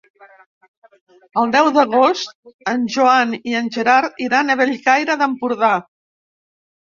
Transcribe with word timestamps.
El 1.41 1.51
deu 1.55 1.67
d'agost 1.75 2.31
en 2.71 2.87
Joan 2.95 3.35
i 3.51 3.55
en 3.59 3.69
Gerard 3.75 4.23
iran 4.29 4.49
a 4.49 4.55
Bellcaire 4.63 5.17
d'Empordà. 5.23 5.71